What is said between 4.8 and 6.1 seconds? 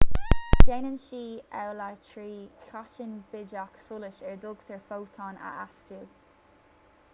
fótón a astú